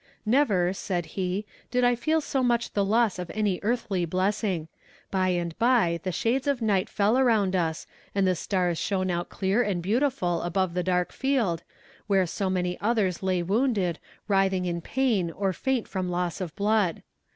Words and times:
"'Never,' 0.25 0.73
said 0.73 1.05
he, 1.13 1.45
'did 1.69 1.83
I 1.83 1.93
feel 1.93 2.21
so 2.21 2.41
much 2.41 2.73
the 2.73 2.83
loss 2.83 3.19
of 3.19 3.29
any 3.35 3.59
earthly 3.61 4.03
blessing. 4.03 4.67
By 5.11 5.27
and 5.29 5.55
by 5.59 5.99
the 6.01 6.11
shades 6.11 6.47
of 6.47 6.59
night 6.59 6.89
fell 6.89 7.19
around 7.19 7.55
us, 7.55 7.85
and 8.15 8.25
the 8.25 8.33
stars 8.33 8.79
shone 8.79 9.11
out 9.11 9.29
clear 9.29 9.61
and 9.61 9.79
beautiful 9.79 10.41
above 10.41 10.73
the 10.73 10.81
dark 10.81 11.11
field, 11.13 11.61
where 12.07 12.25
so 12.25 12.49
many 12.49 12.81
others 12.81 13.21
lay 13.21 13.43
wounded, 13.43 13.99
writhing 14.27 14.65
in 14.65 14.81
pain 14.81 15.29
or 15.29 15.53
faint 15.53 15.87
from 15.87 16.09
loss 16.09 16.41
of 16.41 16.55
blood. 16.55 17.03